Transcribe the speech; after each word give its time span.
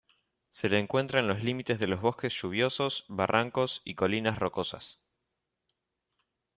Se 0.49 0.67
le 0.67 0.79
encuentra 0.79 1.19
en 1.19 1.27
los 1.27 1.43
límites 1.43 1.77
de 1.77 1.85
los 1.85 2.01
bosques 2.01 2.33
lluviosos, 2.41 3.05
barrancos 3.07 3.83
y 3.85 3.93
colinas 3.93 4.39
rocosas. 4.39 5.05